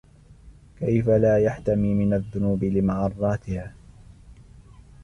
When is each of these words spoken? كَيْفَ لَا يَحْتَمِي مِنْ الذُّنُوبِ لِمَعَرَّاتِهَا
كَيْفَ 0.79 1.09
لَا 1.09 1.37
يَحْتَمِي 1.39 1.93
مِنْ 1.93 2.13
الذُّنُوبِ 2.13 2.63
لِمَعَرَّاتِهَا 2.63 3.73